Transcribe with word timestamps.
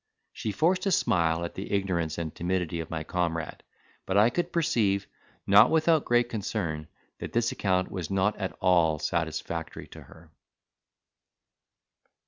She 0.33 0.51
forced 0.51 0.87
a 0.87 0.91
smile 0.91 1.45
at 1.45 1.53
the 1.53 1.71
ignorance 1.71 2.17
and 2.17 2.33
timidity 2.33 2.79
of 2.79 2.89
my 2.89 3.03
comrade; 3.03 3.61
but 4.07 4.17
I 4.17 4.31
could 4.31 4.51
perceive, 4.51 5.05
not 5.45 5.69
without 5.69 6.05
great 6.05 6.27
concern, 6.27 6.87
that 7.19 7.33
this 7.33 7.51
account 7.51 7.91
was 7.91 8.09
not 8.09 8.35
at 8.37 8.57
all 8.61 8.97
satisfactory 8.97 9.85
to 9.89 10.01
her. 10.01 10.31